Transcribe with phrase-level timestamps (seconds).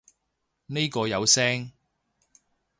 [0.65, 1.73] 呢個有聲